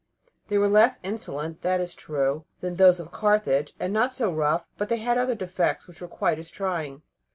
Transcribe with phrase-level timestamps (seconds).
[0.47, 4.65] They were less insolent, it is true, than those of Carthage, and not so rough;
[4.75, 7.03] but they had other defects which were quite as trying.